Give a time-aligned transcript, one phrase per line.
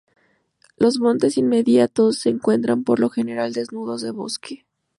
[0.77, 4.65] Los montes inmediatos se encuentran por lo general desnudos de bosque.